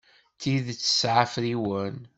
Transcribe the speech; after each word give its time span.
Tidet 0.39 0.79
tesɛa 0.83 1.23
afriwen. 1.25 1.95